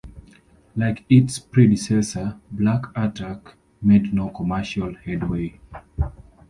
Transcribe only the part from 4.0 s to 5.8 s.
no commercial headway.